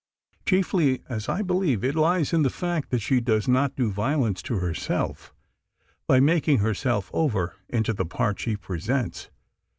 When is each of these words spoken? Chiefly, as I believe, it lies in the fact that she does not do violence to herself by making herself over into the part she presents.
Chiefly, 0.47 1.03
as 1.09 1.29
I 1.29 1.43
believe, 1.43 1.83
it 1.83 1.93
lies 1.93 2.33
in 2.33 2.41
the 2.41 2.49
fact 2.49 2.89
that 2.89 3.03
she 3.03 3.19
does 3.19 3.47
not 3.47 3.75
do 3.75 3.91
violence 3.91 4.41
to 4.41 4.57
herself 4.57 5.31
by 6.07 6.19
making 6.19 6.57
herself 6.57 7.11
over 7.13 7.57
into 7.69 7.93
the 7.93 8.05
part 8.07 8.39
she 8.39 8.57
presents. 8.57 9.29